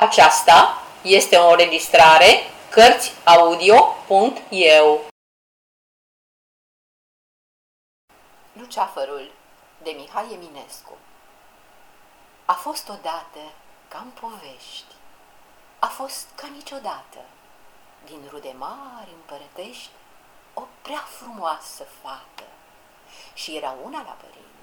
Aceasta 0.00 0.82
este 1.02 1.36
o 1.36 1.50
înregistrare 1.50 2.26
Cărțiaudio.eu 2.70 5.06
Luceafărul 8.52 9.30
de 9.82 9.90
Mihai 9.90 10.32
Eminescu. 10.32 10.96
A 12.44 12.52
fost 12.52 12.88
odată 12.88 13.38
ca 13.88 13.98
în 13.98 14.10
povești, 14.10 14.94
a 15.78 15.86
fost 15.86 16.26
ca 16.34 16.46
niciodată, 16.46 17.18
din 18.04 18.20
rude 18.30 18.54
mari 18.58 19.10
împărătești, 19.14 19.90
o 20.54 20.62
prea 20.82 21.04
frumoasă 21.18 21.86
fată. 22.02 22.44
Și 23.34 23.56
era 23.56 23.74
una 23.84 24.02
la 24.02 24.16
părinți 24.20 24.57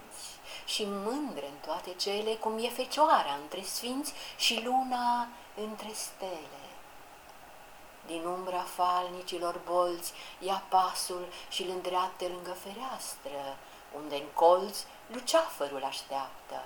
și 0.65 0.85
mândră 0.87 1.45
în 1.45 1.57
toate 1.65 1.93
cele, 1.93 2.31
cum 2.35 2.63
e 2.63 2.69
fecioara 2.69 3.37
între 3.41 3.61
sfinți 3.61 4.13
și 4.37 4.61
luna 4.63 5.27
între 5.55 5.89
stele. 5.93 6.65
Din 8.05 8.25
umbra 8.25 8.61
falnicilor 8.61 9.61
bolți 9.65 10.13
ia 10.39 10.63
pasul 10.69 11.27
și 11.49 11.61
îl 11.63 11.69
îndreapte 11.69 12.27
lângă 12.27 12.51
fereastră, 12.51 13.57
unde 13.95 14.15
în 14.15 14.27
colț 14.33 14.77
luceafărul 15.07 15.83
așteaptă. 15.83 16.63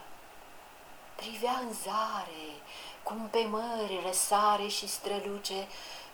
Privea 1.16 1.60
în 1.62 1.74
zare, 1.74 2.48
cum 3.04 3.28
pe 3.32 3.46
mări 3.50 4.02
răsare 4.06 4.68
și 4.68 4.88
străluce, 4.88 5.68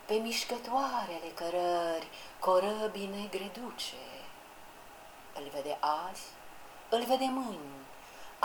pe 0.06 0.14
mișcătoarele 0.14 1.30
cărări, 1.34 2.08
corăbii 2.40 3.10
negre 3.16 3.52
duce. 3.54 4.06
Îl 5.34 5.50
vede 5.54 5.78
azi, 5.80 6.24
îl 6.90 7.04
vede 7.04 7.26
mâini, 7.26 7.75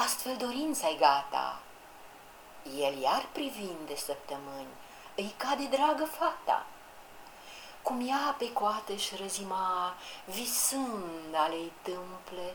astfel 0.05 0.37
dorința-i 0.37 0.97
gata. 0.99 1.61
El 2.79 2.99
iar 2.99 3.29
privind 3.33 3.87
de 3.87 3.95
săptămâni, 3.95 4.75
îi 5.17 5.35
cade 5.37 5.65
dragă 5.65 6.05
fata. 6.05 6.67
Cum 7.83 8.09
ea 8.09 8.35
pe 8.39 8.53
coate 8.53 8.97
și 8.97 9.17
răzima, 9.17 9.95
visând 10.25 11.35
ale-i 11.35 11.73
tâmple, 11.83 12.55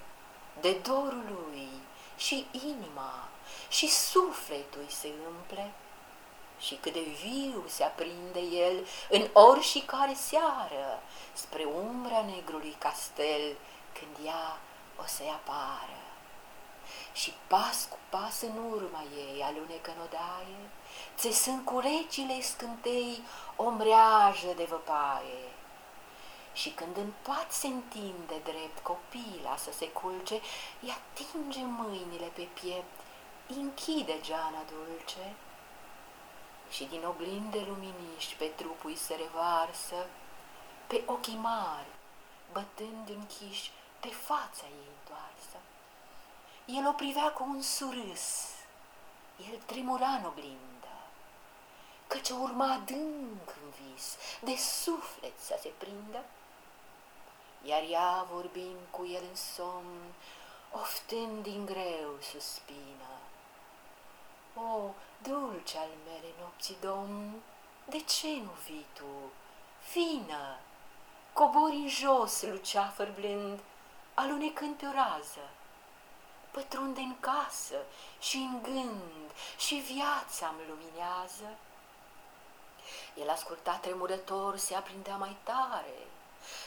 de 0.61 0.73
dorul 0.73 1.23
lui 1.27 1.69
și 2.17 2.47
inima 2.51 3.27
și 3.69 3.87
sufletul 3.87 4.85
se 4.87 5.11
umple, 5.27 5.71
și 6.59 6.75
cât 6.75 6.93
de 6.93 7.07
viu 7.23 7.63
se 7.67 7.83
aprinde 7.83 8.39
el 8.39 8.87
în 9.09 9.27
ori 9.33 9.63
și 9.63 9.79
care 9.79 10.13
seară, 10.13 11.01
spre 11.33 11.63
umbra 11.63 12.21
negrului 12.25 12.75
castel, 12.77 13.55
când 13.93 14.25
ea 14.25 14.57
o 14.97 15.03
să-i 15.05 15.33
apară. 15.35 16.04
Și 17.13 17.33
pas 17.47 17.87
cu 17.89 17.97
pas 18.09 18.41
în 18.41 18.57
urma 18.71 19.03
ei 19.17 19.43
alunecă 19.43 19.91
în 19.95 20.01
odaie, 20.01 20.69
țesând 21.17 21.65
cu 21.65 21.79
recile 21.79 22.41
scântei 22.41 23.21
o 23.55 23.69
mreajă 23.69 24.53
de 24.55 24.63
văpaie. 24.63 25.43
Și 26.53 26.69
când 26.69 26.97
în 26.97 27.11
pat 27.21 27.51
se 27.51 27.67
întinde 27.67 28.37
drept 28.43 28.79
copila 28.83 29.55
să 29.57 29.71
se 29.71 29.87
culce, 29.89 30.41
îi 30.81 30.95
atinge 30.97 31.63
mâinile 31.63 32.25
pe 32.25 32.47
piept, 32.53 32.99
închide 33.47 34.19
geana 34.21 34.63
dulce 34.69 35.35
și 36.69 36.83
din 36.83 37.05
oglinde 37.05 37.65
luminiști 37.67 38.35
pe 38.37 38.45
trupul 38.45 38.95
se 38.95 39.15
revarsă, 39.15 40.07
pe 40.87 41.01
ochii 41.05 41.35
mari, 41.35 41.87
bătând 42.51 43.09
închiși 43.09 43.71
pe 43.99 44.07
fața 44.07 44.65
ei 44.65 44.87
întoarsă. 44.97 45.57
El 46.67 46.87
o 46.87 46.91
privea 46.91 47.31
cu 47.31 47.43
un 47.43 47.61
surâs, 47.61 48.49
el 49.51 49.59
tremura 49.65 50.07
în 50.07 50.25
oglindă, 50.25 50.95
căci 52.07 52.29
urma 52.29 52.71
adânc 52.71 53.55
în 53.63 53.69
vis, 53.69 54.15
de 54.41 54.55
suflet 54.55 55.39
să 55.39 55.57
se 55.61 55.71
prindă. 55.77 56.23
Iar 57.63 57.83
ea, 57.89 58.25
vorbind 58.31 58.79
cu 58.89 59.05
el 59.05 59.23
în 59.29 59.35
somn, 59.35 60.13
oftând 60.71 61.43
din 61.43 61.65
greu 61.65 62.17
suspină. 62.31 63.13
O, 64.55 64.89
dulce 65.21 65.77
al 65.77 65.89
mele 66.05 66.33
nopții, 66.39 66.77
domn, 66.81 67.31
de 67.85 67.99
ce 67.99 68.27
nu 68.27 68.51
vii 68.65 68.85
tu, 68.93 69.31
fină, 69.79 70.57
cobori 71.33 71.75
în 71.75 71.87
jos, 71.87 72.41
luceafăr 72.41 73.11
blând, 73.11 73.59
alunecând 74.13 74.75
pe 74.75 74.85
o 74.85 74.91
rază, 74.91 75.49
pătrunde 76.55 76.99
în 76.99 77.15
casă 77.19 77.75
și 78.19 78.37
în 78.37 78.61
gând 78.61 79.29
și 79.57 79.75
viața 79.75 80.47
îmi 80.47 80.67
luminează. 80.69 81.57
El 83.21 83.29
asculta 83.29 83.79
tremurător, 83.81 84.57
se 84.57 84.75
aprindea 84.75 85.15
mai 85.15 85.35
tare 85.43 85.97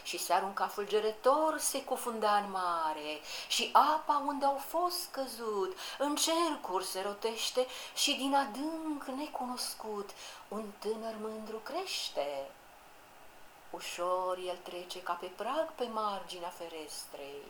și 0.03 0.19
se 0.19 0.33
arunca 0.33 0.67
fulgerător, 0.67 1.59
se 1.59 1.85
cufunda 1.85 2.37
în 2.37 2.51
mare 2.51 3.21
și 3.49 3.71
apa 3.73 4.23
unde 4.27 4.45
au 4.45 4.61
fost 4.69 5.11
căzut 5.11 5.77
în 5.99 6.17
cercuri 6.17 6.85
se 6.85 7.01
rotește 7.01 7.67
și 7.95 8.15
din 8.15 8.35
adânc 8.35 9.05
necunoscut 9.05 10.11
un 10.49 10.65
tânăr 10.79 11.15
mândru 11.21 11.57
crește. 11.57 12.51
Ușor 13.71 14.39
el 14.47 14.57
trece 14.57 15.03
ca 15.03 15.13
pe 15.13 15.27
prag 15.27 15.73
pe 15.75 15.85
marginea 15.85 16.49
ferestrei 16.49 17.43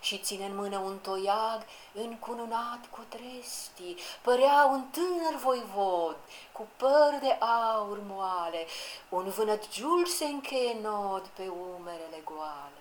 și 0.00 0.18
ține 0.18 0.44
în 0.44 0.56
mână 0.56 0.78
un 0.78 0.98
toiag 0.98 1.62
încununat 1.92 2.86
cu 2.90 3.00
trestii. 3.08 3.96
Părea 4.22 4.68
un 4.70 4.84
tânăr 4.90 5.34
voivod 5.42 6.16
cu 6.52 6.68
păr 6.76 7.18
de 7.20 7.30
aur 7.30 7.98
moale, 8.06 8.66
un 9.08 9.28
vânătgiul 9.28 10.06
se 10.06 10.24
încheie 10.24 10.76
nod 10.82 11.26
pe 11.26 11.48
umerele 11.48 12.20
goale. 12.24 12.80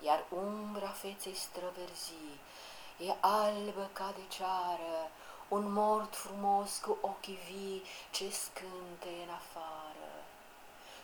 Iar 0.00 0.24
umbra 0.28 0.88
feței 0.88 1.34
străverzi 1.34 2.40
e 2.98 3.14
albă 3.20 3.90
ca 3.92 4.12
de 4.16 4.22
ceară, 4.28 5.10
un 5.48 5.72
mort 5.72 6.14
frumos 6.14 6.78
cu 6.78 6.98
ochii 7.00 7.38
vii 7.46 7.82
ce 8.10 8.30
scânte 8.30 9.08
în 9.24 9.30
afară. 9.30 9.91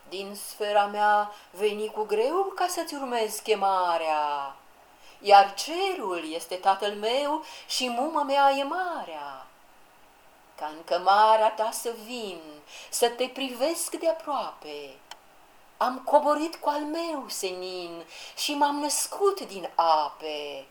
Din 0.09 0.35
sfera 0.35 0.87
mea 0.87 1.31
veni 1.51 1.91
cu 1.91 2.03
greu 2.03 2.53
ca 2.55 2.67
să-ți 2.67 2.95
urmezi 2.95 3.43
chemarea, 3.43 4.57
iar 5.21 5.55
cerul 5.55 6.33
este 6.33 6.55
tatăl 6.55 6.95
meu 6.95 7.45
și 7.67 7.89
muma 7.89 8.23
mea 8.23 8.51
e 8.51 8.63
marea. 8.63 9.47
Ca 10.55 10.67
în 10.67 10.85
cămara 10.85 11.51
ta 11.51 11.71
să 11.71 11.95
vin, 12.05 12.41
să 12.91 13.09
te 13.09 13.29
privesc 13.29 13.95
de 13.95 14.09
aproape. 14.09 14.95
Am 15.77 15.99
coborit 15.99 16.57
cu 16.57 16.69
al 16.69 16.81
meu 16.81 17.25
senin 17.29 18.05
și 18.37 18.55
m-am 18.55 18.77
născut 18.77 19.41
din 19.41 19.71
ape. 19.75 20.67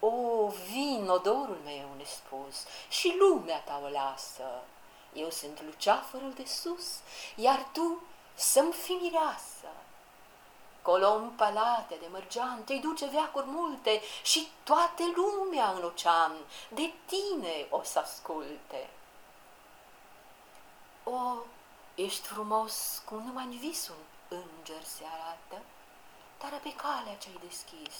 O, 0.00 0.46
vin 0.70 1.08
odorul 1.08 1.58
meu 1.64 1.88
nespus 1.96 2.56
și 2.88 3.16
lumea 3.18 3.58
ta 3.58 3.80
o 3.84 3.88
lasă. 3.88 4.62
Eu 5.12 5.30
sunt 5.30 5.62
luceafărul 5.62 6.32
de 6.32 6.44
sus, 6.46 6.86
iar 7.34 7.66
tu 7.72 8.02
să-mi 8.38 8.72
fi 8.72 8.92
mireasă. 8.92 9.68
Colom 10.82 11.30
palate 11.36 11.94
de 12.00 12.06
mărgean, 12.10 12.64
te 12.64 12.74
duce 12.74 13.06
veacuri 13.06 13.46
multe 13.46 14.02
și 14.22 14.48
toate 14.62 15.02
lumea 15.14 15.70
în 15.70 15.84
ocean 15.84 16.32
de 16.68 16.92
tine 17.06 17.66
o 17.70 17.82
să 17.82 17.98
asculte. 17.98 18.90
O, 21.04 21.34
ești 21.94 22.26
frumos 22.26 23.02
cum 23.04 23.22
numai 23.22 23.44
în 23.44 23.58
vis 23.58 23.88
un 23.88 23.96
înger 24.28 24.84
se 24.84 25.04
arată, 25.04 25.62
dar 26.38 26.60
pe 26.62 26.74
calea 26.74 27.16
ce-ai 27.16 27.40
deschis 27.48 27.94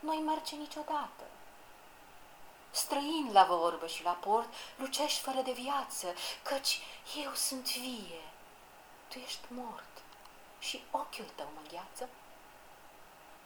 nu-ai 0.00 0.22
merge 0.26 0.56
niciodată. 0.56 1.24
Străin 2.70 3.30
la 3.32 3.44
vorbă 3.44 3.86
și 3.86 4.02
la 4.02 4.10
port, 4.10 4.48
lucești 4.76 5.20
fără 5.20 5.40
de 5.40 5.52
viață, 5.52 6.14
căci 6.42 6.80
eu 7.24 7.32
sunt 7.34 7.64
vie 7.76 8.27
tu 9.08 9.18
ești 9.18 9.46
mort 9.48 10.02
și 10.58 10.82
ochiul 10.90 11.30
tău 11.34 11.48
mă 11.54 11.60
gheață. 11.70 12.08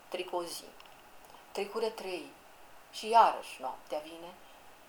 Tricozi, 0.09 0.65
trecură 1.53 1.89
trei 1.89 2.31
și 2.93 3.09
iarăși 3.09 3.61
noaptea 3.61 3.99
vine, 3.99 4.35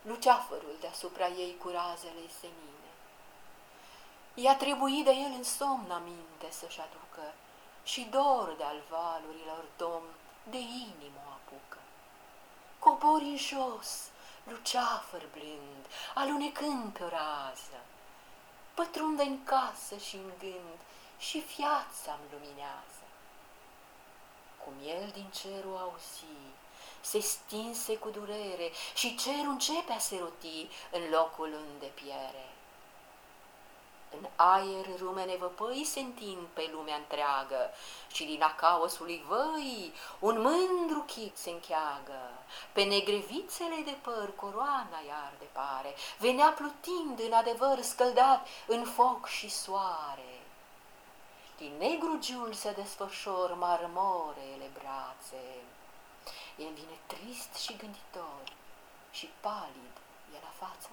luceafărul 0.02 0.76
deasupra 0.80 1.28
ei 1.28 1.58
cu 1.58 1.70
razele 1.70 2.28
senine. 2.40 2.92
I-a 4.34 4.56
trebuit 4.56 5.06
de 5.06 5.12
el 5.12 5.32
în 5.36 5.44
somn 5.44 5.92
aminte 5.92 6.48
să-și 6.50 6.80
aducă 6.80 7.34
și 7.84 8.02
dor 8.02 8.56
de-al 8.58 8.82
valurilor 8.90 9.66
domn 9.78 10.14
de 10.44 10.58
inimă 10.58 11.22
apucă. 11.26 11.78
Cobori 12.80 13.24
în 13.24 13.38
jos, 13.38 14.10
luceafăr 14.44 15.24
blând, 15.32 15.86
alunecând 16.14 16.94
pe 16.94 17.04
o 17.04 17.08
rază, 17.08 17.80
pătrunde 18.74 19.24
în 19.24 19.44
casă 19.44 19.98
și 19.98 20.16
în 20.16 20.32
gând 20.40 20.80
și 21.20 21.44
viața-mi 21.56 22.32
luminează. 22.32 23.06
Cum 24.64 24.74
el 24.86 25.10
din 25.14 25.28
cerul 25.42 25.78
auzi, 25.78 26.26
se 27.02 27.20
stinse 27.20 27.98
cu 27.98 28.10
durere 28.10 28.72
și 28.96 29.16
cerul 29.16 29.50
începe 29.50 29.92
a 29.92 29.98
se 29.98 30.18
roti 30.18 30.68
în 30.92 31.10
locul 31.10 31.54
unde 31.54 31.86
piere. 31.86 32.48
În 34.18 34.28
aer 34.36 34.86
rumene 35.00 35.36
văpăi 35.36 35.84
se 35.84 36.00
întind 36.00 36.48
pe 36.54 36.70
lumea 36.74 36.96
întreagă 36.96 37.70
și 38.12 38.24
din 38.24 38.42
acaosului 38.42 39.24
văi 39.28 39.94
un 40.20 40.42
mândru 40.42 41.00
chip 41.00 41.36
se 41.36 41.50
încheagă. 41.50 42.22
Pe 42.74 42.84
negrevițele 42.84 43.82
de 43.86 43.96
păr 44.02 44.36
coroana 44.36 45.00
iar 45.08 45.34
de 45.40 45.48
pare, 45.52 45.94
venea 46.20 46.50
plutind 46.50 47.20
în 47.20 47.34
adevăr 47.34 47.82
scăldat 47.82 48.48
în 48.68 48.84
foc 48.86 49.28
și 49.28 49.50
soare. 49.50 50.42
Din 51.58 51.74
negru 51.78 52.18
giul 52.20 52.54
se 52.54 52.72
desfășor 52.72 53.54
marmorele 53.54 54.70
brațe, 54.74 55.44
el 56.58 56.74
vine 56.74 56.98
trist 57.06 57.54
și 57.56 57.76
gânditor 57.78 58.44
și 59.12 59.30
palid 59.40 59.96
e 60.36 60.38
la 60.42 60.54
față, 60.66 60.90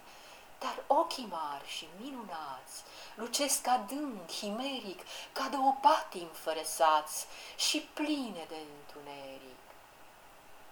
dar 0.61 0.85
ochii 0.87 1.29
mari 1.31 1.67
și 1.67 1.87
minunați 2.01 2.83
lucesc 3.15 3.67
adânc, 3.67 4.27
chimeric, 4.27 5.01
ca 5.33 5.49
două 5.49 5.77
patii 5.81 6.23
înfărăsați 6.23 7.27
și 7.57 7.89
pline 7.95 8.45
de 8.49 8.57
întuneric. 8.79 9.61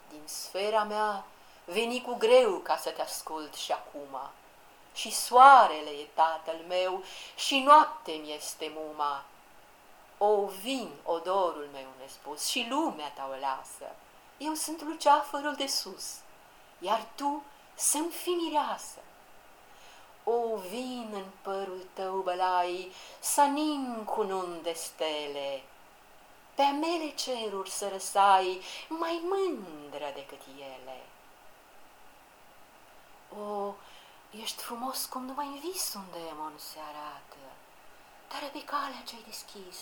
Din 0.09 0.23
sfera 0.25 0.85
mea 0.85 1.25
veni 1.65 2.03
cu 2.03 2.15
greu 2.15 2.59
ca 2.59 2.77
să 2.77 2.91
te 2.91 3.03
ascult 3.03 3.55
și 3.55 3.73
acum, 3.73 4.19
și 4.95 5.11
soarele 5.13 5.91
e 5.91 6.09
tatăl 6.15 6.65
meu 6.69 7.03
și 7.37 7.59
noapte 7.59 8.13
mi 8.13 8.35
este 8.35 8.73
muma. 8.75 9.25
O, 10.19 10.47
vin, 10.47 10.91
odorul 11.05 11.69
meu 11.73 11.87
nespus, 12.01 12.47
și 12.47 12.67
lumea 12.71 13.11
ta 13.11 13.29
o 13.31 13.41
lasă. 13.41 13.95
Eu 14.39 14.55
sunt 14.55 14.83
luceafărul 14.83 15.55
de 15.55 15.67
sus, 15.67 16.15
iar 16.79 17.07
tu 17.15 17.43
să-mi 17.75 18.11
fi 18.11 18.29
mireasă. 18.29 18.99
O, 20.31 20.57
vin 20.57 21.11
în 21.13 21.29
părul 21.43 21.87
tău, 21.93 22.21
bălai, 22.21 22.93
să 23.21 23.43
nin 23.43 24.05
cu 24.05 24.23
nun 24.23 24.63
de 24.63 24.73
stele, 24.73 25.63
pe 26.55 26.63
mele 26.63 27.11
ceruri 27.15 27.71
să 27.71 27.89
răsai 27.89 28.61
mai 28.89 29.23
mândră 29.25 30.11
decât 30.15 30.41
ele. 30.59 31.01
O, 33.43 33.75
ești 34.31 34.63
frumos 34.63 35.05
cum 35.05 35.25
numai 35.25 35.47
în 35.47 35.59
vis 35.59 35.95
un 35.95 36.05
demon 36.13 36.53
se 36.57 36.79
arată, 36.79 37.37
dar 38.29 38.51
pe 38.53 38.65
calea 38.65 39.03
ce-ai 39.07 39.25
deschis 39.27 39.79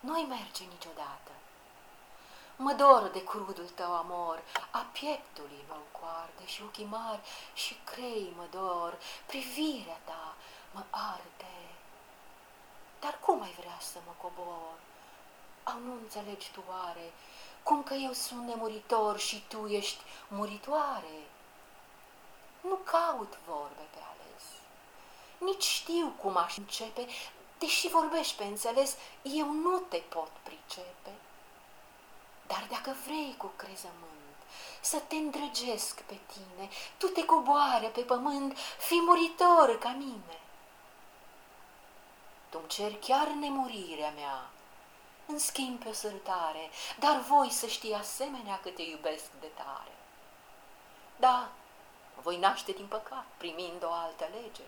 nu-i 0.00 0.26
merge 0.28 0.64
niciodată. 0.64 1.32
Mă 2.60 2.72
dor 2.72 3.02
de 3.02 3.24
crudul 3.24 3.68
tău 3.74 3.96
amor, 3.96 4.42
a 4.70 4.86
pieptului 4.92 5.64
meu 5.68 5.82
coarde 6.00 6.46
și 6.46 6.62
ochii 6.62 6.84
mari 6.84 7.20
și 7.54 7.76
crei 7.84 8.32
mă 8.36 8.46
dor, 8.50 8.98
privirea 9.26 10.00
ta 10.04 10.34
mă 10.72 10.82
arde. 10.90 11.58
Dar 13.00 13.18
cum 13.20 13.42
ai 13.42 13.54
vrea 13.58 13.78
să 13.80 13.98
mă 14.06 14.12
cobor? 14.20 14.78
Au 15.62 15.78
nu 15.78 15.92
înțelegi 15.92 16.50
tu 16.52 16.62
oare, 16.68 17.12
cum 17.62 17.82
că 17.82 17.94
eu 17.94 18.12
sunt 18.12 18.46
nemuritor 18.46 19.18
și 19.18 19.44
tu 19.48 19.66
ești 19.66 20.02
muritoare? 20.28 21.18
Nu 22.60 22.74
caut 22.74 23.38
vorbe 23.46 23.86
pe 23.90 23.98
ales, 24.12 24.44
nici 25.38 25.64
știu 25.64 26.14
cum 26.20 26.36
aș 26.36 26.56
începe, 26.56 27.06
deși 27.58 27.88
vorbești 27.88 28.36
pe 28.36 28.44
înțeles, 28.44 28.96
eu 29.22 29.52
nu 29.52 29.78
te 29.78 29.96
pot 29.96 30.30
pricepe. 30.42 31.10
Dar 32.48 32.66
dacă 32.70 32.96
vrei 33.04 33.34
cu 33.36 33.52
crezământ 33.56 34.36
să 34.80 34.98
te 34.98 35.14
îndrăgesc 35.14 36.00
pe 36.00 36.18
tine, 36.26 36.68
tu 36.96 37.06
te 37.06 37.24
coboare 37.24 37.86
pe 37.86 38.00
pământ, 38.00 38.58
fi 38.78 39.00
muritor 39.06 39.78
ca 39.78 39.88
mine. 39.88 40.40
Tu-mi 42.48 42.68
cer 42.68 42.94
chiar 42.94 43.26
nemurirea 43.28 44.10
mea, 44.10 44.50
în 45.26 45.38
schimb 45.38 45.82
pe 45.82 45.88
o 45.88 45.92
sărutare, 45.92 46.70
dar 46.98 47.20
voi 47.20 47.50
să 47.50 47.66
știi 47.66 47.94
asemenea 47.94 48.60
că 48.60 48.68
te 48.68 48.82
iubesc 48.82 49.30
de 49.40 49.46
tare. 49.54 49.96
Da, 51.16 51.48
voi 52.22 52.36
naște 52.36 52.72
din 52.72 52.86
păcat, 52.86 53.26
primind 53.36 53.84
o 53.84 53.92
altă 53.92 54.28
lege. 54.32 54.62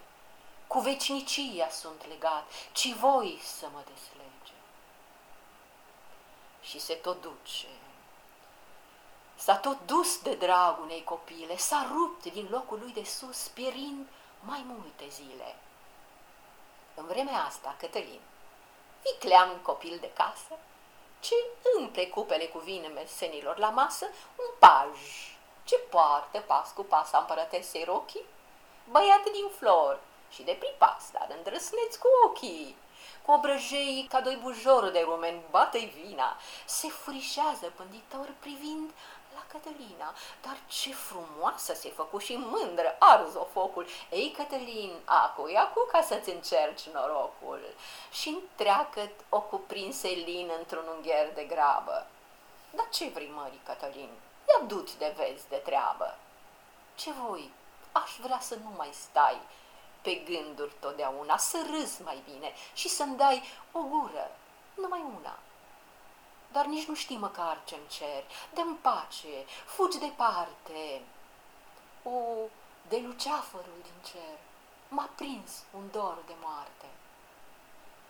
Cu 0.67 0.79
vecinicia 0.79 1.69
sunt 1.69 2.07
legat, 2.07 2.51
ci 2.73 2.95
voi 2.95 3.41
să 3.43 3.69
mă 3.73 3.83
deslege 3.85 4.30
și 6.61 6.81
se 6.81 6.95
tot 6.95 7.21
duce. 7.21 7.67
S-a 9.37 9.57
tot 9.57 9.87
dus 9.87 10.23
de 10.23 10.35
dragul 10.35 10.85
unei 10.85 11.05
copile, 11.05 11.57
s-a 11.57 11.87
rupt 11.93 12.33
din 12.33 12.49
locul 12.51 12.79
lui 12.79 12.93
de 12.93 13.05
sus, 13.05 13.49
pierind 13.49 14.07
mai 14.41 14.65
multe 14.67 15.09
zile. 15.09 15.57
În 16.95 17.07
vremea 17.07 17.45
asta, 17.45 17.75
Cătălin, 17.79 18.21
vicleam 19.03 19.57
copil 19.63 19.99
de 20.01 20.13
casă, 20.13 20.59
ce 21.21 21.35
împle 21.79 22.07
cupele 22.07 22.47
cu 22.47 22.59
vine 22.59 22.87
mesenilor 22.87 23.59
la 23.59 23.71
masă, 23.71 24.07
un 24.37 24.55
paj 24.59 24.99
ce 25.65 25.77
poartă 25.77 26.41
pas 26.41 26.73
cu 26.73 26.83
pas 26.83 27.11
împărătesei 27.13 27.85
rochii, 27.85 28.25
băiat 28.91 29.23
din 29.23 29.49
flori 29.59 29.99
și 30.31 30.43
de 30.43 30.53
pripas, 30.53 31.11
dar 31.13 31.27
îndrăsneți 31.37 31.99
cu 31.99 32.07
ochii, 32.27 32.77
cu 32.87 32.90
obrăjei 33.33 34.07
ca 34.11 34.21
doi 34.21 34.39
bujor 34.43 34.91
de 34.91 35.01
rumeni, 35.01 35.43
bate-i 35.51 35.93
vina, 36.03 36.37
se 36.65 36.89
furișează 36.89 37.73
pânditor 37.77 38.29
privind 38.41 38.91
la 39.35 39.43
Cătălina, 39.53 40.15
dar 40.43 40.57
ce 40.67 40.93
frumoasă 40.93 41.75
se 41.75 41.89
făcu 41.89 42.19
și 42.19 42.37
mândră, 42.37 42.97
arzo 42.99 43.49
focul. 43.53 43.87
Ei, 44.11 44.35
Cătălin, 44.37 44.93
acu, 45.05 45.51
acu 45.57 45.89
ca 45.93 46.03
să-ți 46.03 46.31
încerci 46.31 46.89
norocul. 46.93 47.61
Și 48.11 48.29
întreacă 48.29 49.11
o 49.29 49.41
cuprinse 49.41 50.09
lin 50.09 50.51
într-un 50.59 50.85
ungher 50.97 51.33
de 51.35 51.45
grabă. 51.45 52.07
Dar 52.71 52.89
ce 52.91 53.09
vrei, 53.09 53.33
mări, 53.35 53.59
Cătălin? 53.65 54.11
Ia 54.49 54.67
du-ți 54.67 54.99
de 54.99 55.15
vezi 55.17 55.49
de 55.49 55.57
treabă. 55.57 56.19
Ce 56.95 57.11
voi? 57.13 57.51
Aș 57.93 58.11
vrea 58.21 58.39
să 58.41 58.55
nu 58.55 58.73
mai 58.77 58.91
stai 58.93 59.41
pe 60.01 60.15
gânduri 60.15 60.75
totdeauna, 60.81 61.37
să 61.37 61.67
râzi 61.71 62.03
mai 62.03 62.23
bine 62.31 62.53
și 62.75 62.89
să-mi 62.89 63.17
dai 63.17 63.43
o 63.73 63.81
gură, 63.81 64.31
numai 64.75 65.05
una. 65.19 65.39
Dar 66.53 66.65
nici 66.65 66.87
nu 66.87 66.95
știi 66.95 67.17
măcar 67.17 67.61
ce-mi 67.65 67.89
cer, 67.89 68.25
dă-mi 68.55 68.77
pace, 68.77 69.45
fugi 69.67 69.99
departe. 69.99 71.03
O, 72.03 72.11
de 72.89 72.99
luceafărul 72.99 73.81
din 73.83 74.11
cer, 74.13 74.39
m-a 74.89 75.11
prins 75.15 75.63
un 75.77 75.91
dor 75.91 76.19
de 76.27 76.33
moarte. 76.43 76.87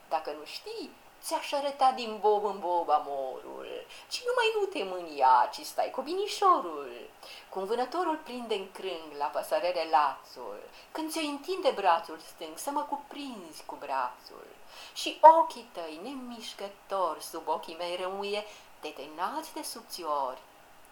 Dacă 0.08 0.32
nu 0.32 0.44
știi, 0.44 0.90
ți-aș 1.22 1.52
arăta 1.52 1.92
din 1.92 2.18
bob 2.20 2.44
în 2.44 2.58
bob 2.58 2.88
amorul, 2.88 3.68
ci 4.08 4.22
numai 4.26 4.48
nu 4.54 4.64
te 4.64 4.82
mânia, 4.84 5.48
ci 5.52 5.60
stai 5.64 5.90
cu 5.90 6.00
binișorul. 6.00 7.10
Cum 7.48 7.64
vânătorul 7.64 8.16
prinde 8.16 8.54
în 8.54 8.70
crâng 8.72 9.12
la 9.18 9.24
păsărele 9.24 9.86
lațul, 9.90 10.60
când 10.92 11.10
ți-o 11.10 11.28
întinde 11.28 11.70
brațul 11.70 12.18
stâng 12.18 12.58
să 12.58 12.70
mă 12.70 12.82
cuprinzi 12.82 13.62
cu 13.66 13.74
brațul. 13.74 14.46
Și 14.94 15.18
ochii 15.20 15.70
tăi, 15.72 16.00
nemișcători, 16.02 17.22
sub 17.22 17.48
ochii 17.48 17.76
mei 17.76 17.96
rămuie, 17.96 18.44
te 18.80 18.88
te 18.88 19.02
înalți 19.02 19.54
de 19.54 19.62
subțiori, 19.62 20.40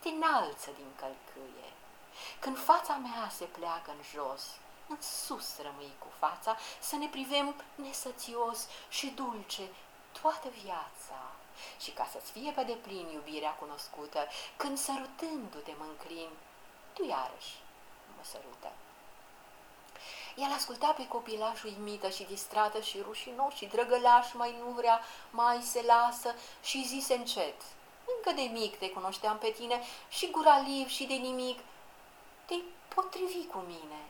te 0.01 0.09
înalță 0.09 0.71
din 0.77 0.91
călcâie. 0.97 1.69
Când 2.39 2.59
fața 2.59 2.95
mea 2.95 3.29
se 3.37 3.45
pleacă 3.45 3.91
în 3.91 4.03
jos, 4.15 4.43
în 4.89 4.97
sus 5.01 5.57
rămâi 5.63 5.93
cu 5.99 6.07
fața, 6.19 6.57
să 6.81 6.97
ne 6.97 7.07
privem 7.07 7.55
nesățios 7.75 8.67
și 8.89 9.07
dulce 9.07 9.63
toată 10.21 10.49
viața 10.63 11.21
și 11.81 11.91
ca 11.91 12.09
să-ți 12.13 12.31
fie 12.31 12.51
pe 12.51 12.63
deplin 12.63 13.09
iubirea 13.09 13.51
cunoscută, 13.51 14.27
când 14.57 14.79
sărutându-te 14.79 15.73
mă 15.79 15.85
înclin, 15.85 16.31
tu 16.93 17.05
iarăși 17.05 17.55
mă 18.17 18.25
sărută. 18.25 18.73
El 20.37 20.53
asculta 20.57 20.93
pe 20.97 21.09
copilaș 21.09 21.63
uimită 21.63 22.09
și 22.09 22.25
distrată 22.25 22.81
și 22.81 23.01
rușinos 23.01 23.55
și 23.55 23.67
drăgălaș 23.67 24.33
mai 24.33 24.55
nu 24.65 24.71
vrea, 24.71 25.01
mai 25.31 25.63
se 25.63 25.83
lasă 25.83 26.35
și 26.63 26.87
zise 26.87 27.15
încet. 27.15 27.63
Încă 28.17 28.41
de 28.41 28.49
mic 28.53 28.79
te 28.79 28.91
cunoșteam 28.91 29.39
pe 29.39 29.51
tine 29.51 29.83
și 30.09 30.31
gura 30.31 30.59
liv 30.59 30.89
și 30.89 31.05
de 31.05 31.15
nimic. 31.15 31.59
Te-ai 32.45 32.63
potrivi 32.95 33.47
cu 33.47 33.59
mine. 33.59 34.01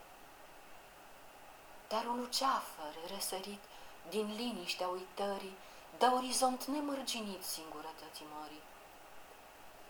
Dar 1.87 2.05
un 2.05 2.19
luceafăr 2.19 2.93
răsărit 3.13 3.61
din 4.09 4.35
liniștea 4.35 4.87
uitării 4.87 5.57
dă 5.99 6.11
orizont 6.15 6.65
nemărginit 6.65 7.43
singurătății 7.43 8.31
mării. 8.39 8.67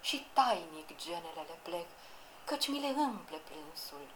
Și 0.02 0.26
tainic 0.34 0.90
genelele 1.04 1.56
plec, 1.62 1.88
căci 2.46 2.68
mi 2.68 2.80
le 2.80 2.88
împle 2.88 3.38
plânsul, 3.38 4.08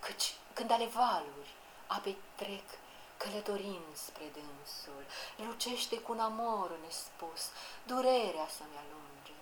căci 0.00 0.34
când 0.52 0.70
ale 0.70 0.86
valuri 0.86 1.52
ape 1.86 2.16
trec, 2.34 2.68
călătorind 3.16 3.92
spre 4.04 4.26
dânsul, 4.36 5.04
lucește 5.36 5.96
cu 6.00 6.12
un 6.12 6.20
amor 6.20 6.78
nespus, 6.84 7.42
durerea 7.86 8.48
să-mi 8.56 8.80
alunge, 8.84 9.36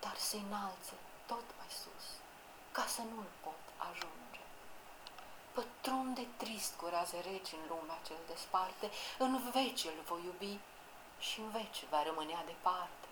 dar 0.00 0.16
se 0.16 0.36
înalță 0.36 0.94
tot 1.26 1.46
mai 1.58 1.70
sus, 1.82 2.06
ca 2.72 2.84
să 2.94 3.00
nu-l 3.00 3.30
pot 3.44 3.64
ajunge. 3.76 4.42
Pătrunde 5.52 6.26
trist 6.36 6.72
cu 6.80 6.86
raze 6.86 7.20
reci 7.30 7.52
în 7.58 7.62
lumea 7.68 7.98
cel 8.06 8.22
desparte, 8.26 8.90
în 9.18 9.50
veci 9.52 9.84
îl 9.84 9.98
voi 10.08 10.22
iubi 10.24 10.58
și 11.28 11.40
în 11.40 11.50
veci 11.50 11.84
va 11.90 12.02
rămânea 12.02 12.42
departe. 12.46 13.08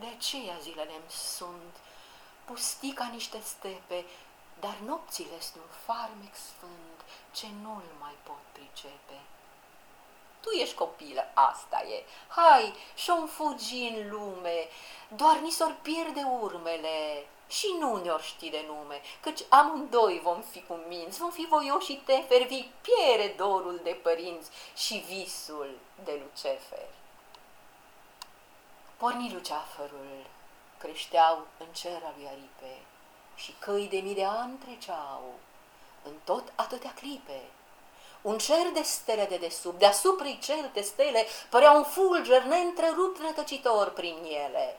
De 0.00 0.06
aceea 0.16 0.56
zilele 0.60 1.00
sunt 1.08 1.74
pustii 2.44 2.92
ca 2.92 3.06
niște 3.12 3.40
stepe, 3.44 4.04
dar 4.60 4.76
nopțile 4.84 5.40
sunt 5.40 5.62
un 5.62 5.70
farmec 5.86 6.34
sfânt 6.34 6.98
ce 7.32 7.46
nu-l 7.62 7.88
mai 8.00 8.14
pot 8.22 8.42
pricepe. 8.52 9.18
Tu 10.40 10.50
ești 10.50 10.74
copilă, 10.74 11.30
asta 11.34 11.82
e. 11.82 12.04
Hai, 12.28 12.74
și-o 12.94 13.26
fugi 13.26 13.86
în 13.86 14.10
lume, 14.10 14.68
doar 15.08 15.36
ni 15.36 15.50
s-or 15.50 15.76
pierde 15.82 16.22
urmele 16.40 17.26
și 17.48 17.76
nu 17.78 18.02
ne-or 18.02 18.22
ști 18.22 18.50
de 18.50 18.64
nume, 18.66 19.00
căci 19.20 19.40
amândoi 19.48 20.20
vom 20.22 20.40
fi 20.40 20.62
cu 20.62 20.74
minți, 20.74 21.18
vom 21.18 21.30
fi 21.30 21.46
voioși 21.46 21.86
și 21.86 22.02
teferi, 22.04 22.44
vii 22.44 22.72
piere 22.80 23.34
dorul 23.36 23.80
de 23.82 23.90
părinți 24.02 24.50
și 24.76 25.04
visul 25.06 25.78
de 26.04 26.20
Lucefer. 26.22 26.97
Porni 28.98 29.32
luceafărul, 29.32 30.26
creșteau 30.78 31.46
în 31.58 31.66
cer 31.72 32.02
al 32.04 32.14
lui 32.16 32.26
Aripe 32.26 32.80
și 33.34 33.54
căi 33.58 33.88
de 33.88 33.98
mii 33.98 34.14
de 34.14 34.24
ani 34.24 34.58
treceau 34.58 35.34
în 36.02 36.12
tot 36.24 36.52
atâtea 36.54 36.92
clipe. 36.94 37.40
Un 38.22 38.38
cer 38.38 38.70
de 38.72 38.82
stele 38.82 39.24
de 39.24 39.36
desubt, 39.36 39.78
deasupra 39.78 40.30
celte 40.40 40.80
stele, 40.80 41.26
părea 41.50 41.70
un 41.70 41.82
fulger 41.82 42.42
neîntrerupt 42.42 43.20
rătăcitor 43.20 43.90
prin 43.90 44.16
ele. 44.46 44.78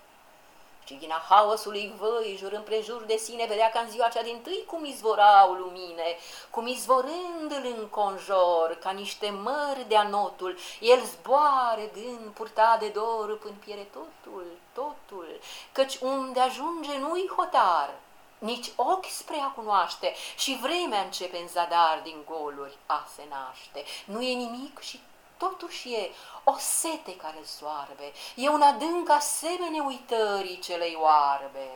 Și 0.89 0.96
din 0.96 1.12
haosului 1.29 1.93
văi, 2.00 2.36
jur 2.39 2.51
împrejur 2.51 3.03
de 3.03 3.17
sine, 3.17 3.46
vedea 3.46 3.69
ca 3.69 3.79
în 3.79 3.89
ziua 3.89 4.08
cea 4.08 4.22
din 4.22 4.41
tâi 4.41 4.63
cum 4.67 4.86
izvorau 4.86 5.53
lumine, 5.53 6.17
cum 6.50 6.67
izvorând 6.67 7.51
îl 7.51 7.75
înconjor, 7.77 8.77
ca 8.81 8.91
niște 8.91 9.29
mări 9.29 9.86
de 9.88 9.96
anotul, 9.96 10.58
el 10.79 11.00
zboare 11.03 11.91
gând 11.93 12.34
purtat 12.34 12.79
de 12.79 12.88
dor 12.88 13.38
până 13.38 13.53
piere 13.65 13.88
totul, 13.93 14.46
totul, 14.74 15.39
căci 15.72 15.98
unde 15.98 16.39
ajunge 16.39 16.98
nu-i 16.98 17.31
hotar, 17.36 17.93
nici 18.38 18.72
ochi 18.75 19.10
spre 19.10 19.38
a 19.39 19.48
cunoaște 19.48 20.13
și 20.38 20.60
vremea 20.62 21.01
începe 21.01 21.38
în 21.38 21.48
zadar 21.48 22.00
din 22.03 22.17
goluri 22.25 22.77
a 22.86 23.08
se 23.15 23.24
naște. 23.29 23.84
Nu 24.05 24.22
e 24.22 24.34
nimic 24.34 24.79
și 24.79 25.00
totuși 25.39 25.93
e 25.93 26.12
o 26.43 26.55
sete 26.58 27.15
care 27.15 27.38
îl 27.38 27.43
soarbe, 27.43 28.12
e 28.36 28.50
un 28.50 28.62
adânc 28.62 29.10
asemenea 29.10 29.84
uitării 29.84 30.60
celei 30.60 30.98
oarbe. 31.01 31.69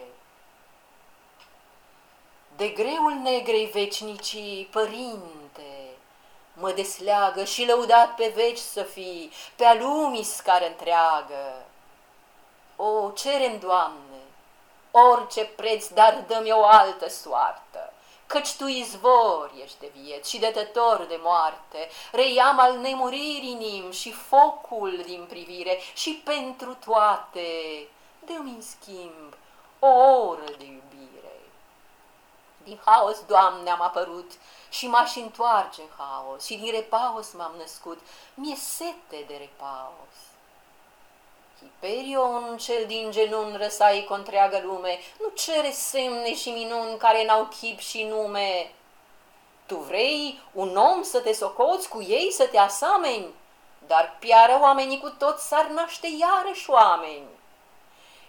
De 2.55 2.67
greul 2.67 3.13
negrei 3.13 3.65
vecinicii, 3.65 4.67
părinte, 4.71 5.89
mă 6.53 6.71
desleagă 6.71 7.43
și 7.43 7.65
lăudat 7.65 8.15
pe 8.15 8.31
veci 8.35 8.57
să 8.57 8.83
fii, 8.83 9.31
pe-a 9.55 9.73
lumii 9.73 10.23
scară 10.23 10.65
întreagă. 10.65 11.65
O, 12.75 13.11
cerem, 13.11 13.59
Doamne, 13.59 14.21
orice 14.91 15.45
preț, 15.45 15.87
dar 15.87 16.23
dă-mi 16.27 16.51
o 16.51 16.65
altă 16.65 17.09
soartă, 17.09 17.92
căci 18.33 18.55
Tu 18.55 18.67
izvor 18.67 19.51
ești 19.63 19.79
de 19.79 19.91
vieți 20.01 20.29
și 20.29 20.39
dătător 20.39 21.05
de 21.09 21.19
moarte, 21.23 21.89
reiam 22.11 22.59
al 22.59 22.77
nemuririi 22.77 23.51
inim 23.51 23.91
și 23.91 24.11
focul 24.11 25.01
din 25.05 25.25
privire 25.29 25.77
și 25.93 26.21
pentru 26.23 26.77
toate, 26.85 27.47
dă-mi 28.25 28.49
în 28.55 28.61
schimb 28.61 29.33
o 29.79 29.87
oră 30.27 30.45
de 30.57 30.65
iubire. 30.65 31.39
Din 32.63 32.79
haos, 32.85 33.23
Doamne, 33.27 33.69
am 33.69 33.81
apărut 33.81 34.31
și 34.69 34.87
m-aș 34.87 35.15
întoarce 35.15 35.81
în 35.81 35.87
haos 35.97 36.45
și 36.45 36.55
din 36.57 36.71
repaus 36.71 37.33
m-am 37.33 37.53
născut, 37.57 37.99
mi-e 38.33 38.55
sete 38.55 39.23
de 39.27 39.35
repaus. 39.39 40.32
Hiperion, 41.63 42.57
cel 42.57 42.85
din 42.85 43.11
genun 43.11 43.55
răsai 43.61 44.05
cu 44.07 44.13
întreagă 44.13 44.61
lume, 44.63 44.99
nu 45.19 45.27
cere 45.35 45.71
semne 45.71 46.35
și 46.35 46.49
minuni 46.49 46.97
care 46.97 47.25
n-au 47.25 47.47
chip 47.59 47.79
și 47.79 48.03
nume. 48.03 48.71
Tu 49.65 49.75
vrei 49.75 50.39
un 50.53 50.75
om 50.75 51.03
să 51.03 51.19
te 51.19 51.33
socoți 51.33 51.89
cu 51.89 52.01
ei, 52.01 52.31
să 52.31 52.47
te 52.47 52.57
asameni, 52.57 53.33
dar 53.87 54.15
piară 54.19 54.57
oamenii 54.61 54.99
cu 54.99 55.09
tot 55.09 55.39
s-ar 55.39 55.65
naște 55.65 56.07
iarăși 56.19 56.69
oameni. 56.69 57.27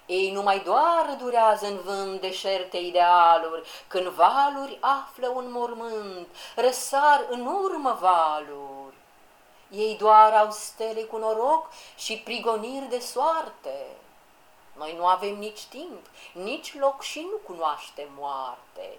Ei 0.07 0.31
numai 0.31 0.61
doar 0.65 1.17
durează 1.19 1.67
în 1.67 1.77
vânt 1.85 2.21
deșerte 2.21 2.77
idealuri, 2.77 3.69
când 3.87 4.07
valuri 4.07 4.79
află 4.81 5.29
un 5.29 5.45
mormânt, 5.51 6.27
răsar 6.55 7.27
în 7.31 7.47
urmă 7.47 7.99
valuri. 8.01 8.74
Ei 9.77 9.97
doar 9.97 10.33
au 10.33 10.51
stele 10.51 11.01
cu 11.01 11.17
noroc 11.17 11.71
și 11.97 12.19
prigoniri 12.19 12.89
de 12.89 12.99
soarte. 12.99 13.87
Noi 14.77 14.95
nu 14.97 15.07
avem 15.07 15.35
nici 15.39 15.63
timp, 15.63 16.07
nici 16.33 16.79
loc 16.79 17.03
și 17.03 17.21
nu 17.31 17.55
cunoaștem 17.55 18.09
moarte. 18.19 18.91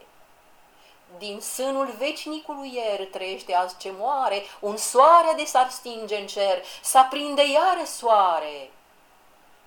Din 1.17 1.41
sânul 1.41 1.94
veșnicului 1.98 2.74
ieri 2.74 3.05
trăiește 3.05 3.55
azi 3.55 3.77
ce 3.77 3.91
moare, 3.98 4.44
un 4.60 4.77
soare 4.77 5.34
de 5.36 5.46
s-ar 5.46 5.70
stinge 5.70 6.20
în 6.20 6.27
cer, 6.27 6.63
să 6.82 6.98
aprinde 6.98 7.50
iară 7.50 7.84
soare. 7.86 8.72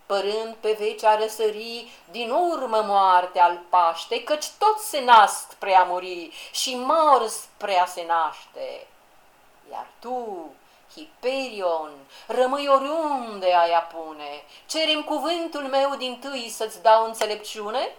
Părând 0.06 0.54
pe 0.60 0.76
veci 0.78 1.04
a 1.04 1.16
răsări, 1.16 1.90
din 2.10 2.30
urmă 2.30 2.82
moarte 2.86 3.38
al 3.38 3.60
paște, 3.68 4.24
căci 4.24 4.46
toți 4.58 4.88
se 4.88 5.00
nasc 5.00 5.50
spre 5.50 5.74
a 5.74 5.84
muri 5.84 6.32
și 6.52 6.76
mor 6.76 7.26
spre 7.26 7.78
a 7.78 7.86
se 7.86 8.04
naște. 8.06 8.86
Iar 9.70 9.86
tu, 9.98 10.50
Hiperion, 10.94 11.92
rămâi 12.26 12.68
oriunde 12.68 13.54
ai 13.54 13.72
apune, 13.72 14.42
cerem 14.66 15.02
cuvântul 15.02 15.62
meu 15.62 15.94
din 15.96 16.18
tâi 16.18 16.48
să-ți 16.48 16.82
dau 16.82 17.04
înțelepciune? 17.04 17.96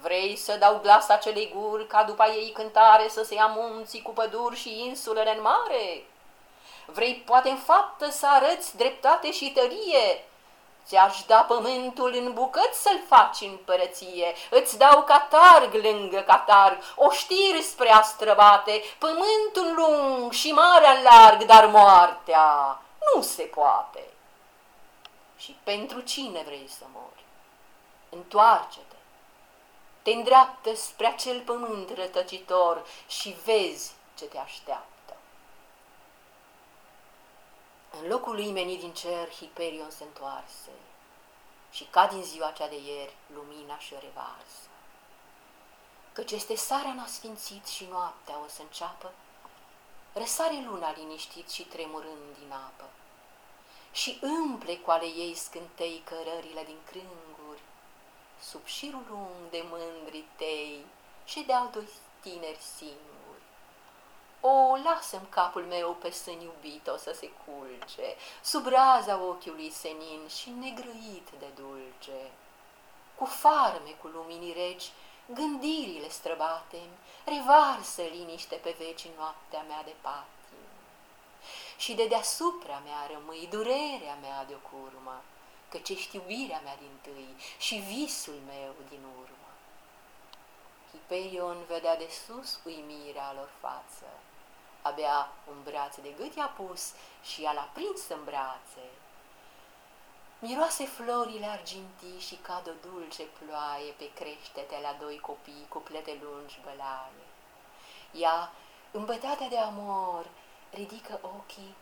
Vrei 0.00 0.36
să 0.36 0.56
dau 0.56 0.78
glas 0.82 1.08
acelei 1.08 1.54
guri 1.56 1.86
ca 1.86 2.02
după 2.02 2.24
ei 2.28 2.50
cântare 2.50 3.08
să 3.08 3.22
se 3.24 3.34
ia 3.34 3.46
munții 3.46 4.02
cu 4.02 4.10
păduri 4.10 4.56
și 4.56 4.86
insulele 4.86 5.34
în 5.36 5.42
mare? 5.42 6.04
Vrei 6.86 7.14
poate 7.26 7.48
în 7.48 7.56
faptă 7.56 8.10
să 8.10 8.26
arăți 8.26 8.76
dreptate 8.76 9.32
și 9.32 9.50
tărie, 9.50 10.24
Ți-aș 10.86 11.22
da 11.26 11.40
pământul 11.40 12.14
în 12.14 12.32
bucăți 12.32 12.82
să-l 12.82 13.00
faci 13.08 13.40
în 13.40 13.56
părăție, 13.64 14.34
Îți 14.50 14.78
dau 14.78 15.02
catarg 15.02 15.74
lângă 15.74 16.20
catarg, 16.20 16.78
o 16.96 17.10
știri 17.10 17.62
spre 17.62 17.88
a 17.90 18.02
străbate, 18.02 18.82
Pământul 18.98 19.74
lung 19.74 20.32
și 20.32 20.52
marea 20.52 21.00
larg, 21.02 21.44
dar 21.44 21.66
moartea 21.66 22.78
nu 23.14 23.22
se 23.22 23.42
poate. 23.42 24.04
Și 25.36 25.56
pentru 25.62 26.00
cine 26.00 26.42
vrei 26.44 26.68
să 26.78 26.84
mori? 26.92 27.24
Întoarce-te, 28.08 28.96
te 30.02 30.10
îndreaptă 30.10 30.74
spre 30.74 31.06
acel 31.06 31.40
pământ 31.40 31.90
rătăcitor 31.96 32.86
și 33.06 33.36
vezi 33.44 33.92
ce 34.18 34.24
te 34.24 34.38
așteaptă. 34.38 34.93
În 38.00 38.08
locul 38.08 38.34
lui 38.34 38.52
menit 38.52 38.80
din 38.80 38.92
cer, 38.92 39.30
Hiperion 39.30 39.90
se 39.90 40.04
întoarse 40.04 40.70
și 41.70 41.84
ca 41.84 42.06
din 42.06 42.22
ziua 42.22 42.50
cea 42.50 42.68
de 42.68 42.80
ieri, 42.80 43.16
lumina 43.34 43.78
și 43.78 43.94
revarsă. 44.00 44.68
Căci 46.12 46.30
este 46.30 46.56
sarea 46.56 46.92
n-a 46.92 47.06
sfințit 47.06 47.66
și 47.66 47.86
noaptea 47.90 48.38
o 48.44 48.48
să 48.48 48.62
înceapă, 48.62 49.12
răsare 50.12 50.64
luna 50.66 50.92
liniștit 50.92 51.50
și 51.50 51.62
tremurând 51.62 52.36
din 52.38 52.52
apă 52.52 52.84
și 53.92 54.18
împle 54.20 54.76
cu 54.76 54.90
ale 54.90 55.04
ei 55.04 55.34
scântei 55.34 56.02
cărările 56.04 56.62
din 56.64 56.78
crânguri, 56.84 57.60
sub 58.40 58.64
șirul 58.64 59.04
lung 59.08 59.50
de 59.50 59.64
mândri 59.70 60.24
tei 60.36 60.84
și 61.24 61.40
de-al 61.40 61.70
doi 61.72 61.88
tineri 62.20 62.60
singuri. 62.76 63.13
O, 64.46 64.76
lasă-mi 64.76 65.26
capul 65.28 65.62
meu 65.62 65.94
pe 65.94 66.10
sân 66.10 66.40
iubit 66.40 66.86
o 66.86 66.96
să 66.96 67.12
se 67.12 67.30
culce, 67.44 68.16
sub 68.42 68.66
raza 68.66 69.22
ochiului 69.22 69.70
senin 69.70 70.28
și 70.28 70.50
negrăit 70.50 71.28
de 71.38 71.46
dulce. 71.54 72.30
Cu 73.14 73.28
cu 74.00 74.06
luminii 74.06 74.52
reci, 74.52 74.90
gândirile 75.26 76.08
străbate 76.08 76.78
revarsă 77.24 78.02
liniște 78.02 78.54
pe 78.54 78.74
veci 78.78 79.06
noaptea 79.16 79.62
mea 79.68 79.82
de 79.84 79.94
patim. 80.00 80.68
Și 81.76 81.94
de 81.94 82.06
deasupra 82.06 82.82
mea 82.84 83.10
rămâi 83.12 83.48
durerea 83.50 84.14
mea 84.20 84.44
de-o 84.44 84.68
curmă, 84.70 85.22
căci 85.68 85.88
ești 85.88 86.16
iubirea 86.16 86.60
mea 86.64 86.76
din 86.76 86.98
tâi 87.02 87.34
și 87.58 87.74
visul 87.74 88.38
meu 88.46 88.74
din 88.88 89.04
urmă. 89.20 89.50
Hiperion 90.90 91.64
vedea 91.68 91.96
de 91.96 92.08
sus 92.26 92.58
uimirea 92.64 93.32
lor 93.32 93.50
față 93.60 94.06
Abia 94.88 95.28
un 95.48 95.62
braț 95.62 95.96
de 95.96 96.10
gât 96.18 96.34
i-a 96.34 96.46
pus 96.46 96.92
și 97.22 97.42
i-a 97.42 97.52
l-a 97.52 97.68
prins 97.72 98.08
în 98.08 98.24
brațe. 98.24 98.86
Miroase 100.38 100.84
florile 100.84 101.46
argintii 101.46 102.20
și 102.20 102.34
cad 102.34 102.68
o 102.68 102.88
dulce 102.88 103.22
ploaie 103.22 103.92
pe 103.92 104.12
creștete 104.12 104.78
la 104.82 104.96
doi 105.00 105.18
copii 105.20 105.66
cu 105.68 105.78
plete 105.78 106.18
lungi 106.22 106.60
bălaie. 106.64 107.26
Ea, 108.12 108.52
îmbătată 108.90 109.44
de 109.48 109.58
amor, 109.58 110.26
ridică 110.70 111.18
ochii, 111.22 111.74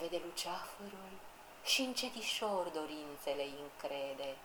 vede 0.00 0.20
luceafărul 0.24 1.14
și 1.64 1.80
încetișor 1.80 2.66
dorințele 2.66 3.42
îi 3.42 3.58
încrede. 3.62 4.36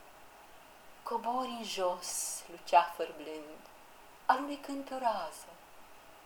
Cobori 1.04 1.48
în 1.48 1.64
jos, 1.64 2.44
luceafăr 2.52 3.14
blând, 3.18 3.64
alunecând 4.26 4.88
pe 4.88 4.94
o 4.94 4.98
rază, 4.98 5.52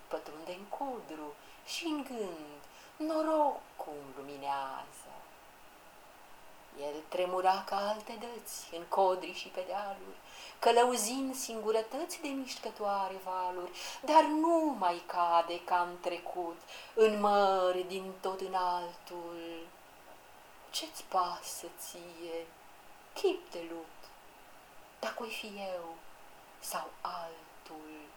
pătrunde 0.07 0.51
în 0.51 0.65
codru 0.65 1.33
și 1.75 1.85
în 1.85 2.03
gând, 2.03 2.61
noroc 3.09 3.59
cum 3.75 4.01
luminează. 4.17 5.13
El 6.79 7.03
tremura 7.07 7.63
ca 7.65 7.87
alte 7.87 8.17
dăți 8.19 8.75
în 8.75 8.83
codri 8.83 9.33
și 9.33 9.47
pe 9.47 9.63
dealuri, 9.67 10.19
călăuzind 10.59 11.35
singurătăți 11.35 12.21
de 12.21 12.27
mișcătoare 12.27 13.15
valuri, 13.23 13.71
dar 14.05 14.23
nu 14.23 14.75
mai 14.79 15.03
cade 15.05 15.63
ca 15.63 15.87
în 15.89 15.99
trecut, 16.01 16.57
în 16.93 17.19
mări 17.19 17.83
din 17.87 18.13
tot 18.21 18.41
în 18.41 18.53
altul. 18.53 19.67
Ce-ți 20.69 21.03
pasă 21.03 21.67
ție, 21.79 22.47
chip 23.13 23.51
de 23.51 23.65
lut, 23.69 24.09
dacă 24.99 25.23
oi 25.23 25.29
fi 25.29 25.47
eu 25.75 25.95
sau 26.59 26.89
altul? 27.01 28.08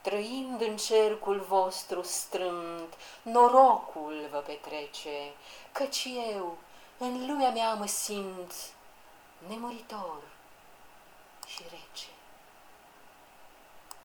Trăind 0.00 0.60
în 0.60 0.76
cercul 0.76 1.40
vostru 1.40 2.02
strâmt, 2.02 2.94
norocul 3.22 4.28
vă 4.30 4.38
petrece, 4.38 5.32
căci 5.72 6.08
eu, 6.34 6.56
în 6.98 7.26
lumea 7.26 7.50
mea 7.50 7.74
mă 7.74 7.86
simt 7.86 8.52
nemuritor 9.48 10.22
și 11.46 11.62
rece. 11.62 12.19